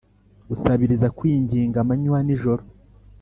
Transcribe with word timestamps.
gusabiriza, 0.49 1.07
kwinginga, 1.17 1.77
amanywa 1.83 2.19
n'ijoro. 2.25 2.63